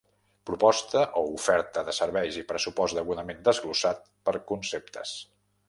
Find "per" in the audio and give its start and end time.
4.31-4.35